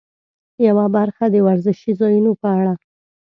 [0.67, 2.73] یوه برخه د ورزشي ځایونو په اړه.